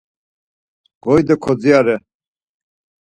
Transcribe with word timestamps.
Gori 1.03 1.23
do 1.27 1.35
kodzirare! 1.43 1.95